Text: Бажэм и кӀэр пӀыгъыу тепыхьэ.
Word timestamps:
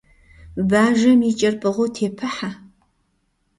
Бажэм 0.69 1.19
и 1.29 1.31
кӀэр 1.39 1.55
пӀыгъыу 1.61 1.91
тепыхьэ. 1.95 2.49